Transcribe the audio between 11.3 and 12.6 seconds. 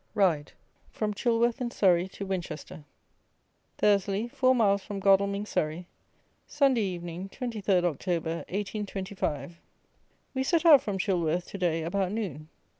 to day about noon.